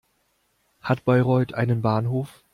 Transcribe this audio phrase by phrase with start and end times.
[0.81, 2.43] Hat Bayreuth einen Bahnhof?